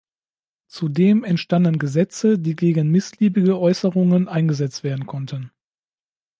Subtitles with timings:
[0.65, 5.51] Zudem entstanden Gesetze, die gegen missliebige Äußerungen eingesetzt werden konnten.